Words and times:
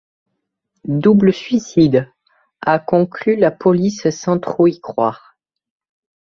Double 0.85 1.31
suicide, 1.31 2.09
a 2.61 2.79
conclu 2.79 3.35
la 3.35 3.51
police 3.51 4.09
sans 4.09 4.39
trop 4.39 4.65
y 4.65 4.79
croire. 4.79 5.37